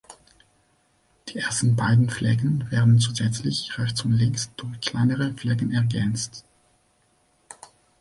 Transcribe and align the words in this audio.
Die 1.29 1.37
ersten 1.37 1.75
beiden 1.75 2.09
Flecken 2.09 2.65
werden 2.71 2.99
zusätzlich 2.99 3.77
rechts 3.77 4.01
und 4.03 4.13
links 4.13 4.49
durch 4.57 4.81
kleinere 4.81 5.31
Flecken 5.35 5.71
ergänzt. 5.71 6.43